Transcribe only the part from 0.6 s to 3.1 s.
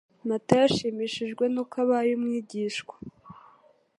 ashimishijwe nuko abaye umwigishwa,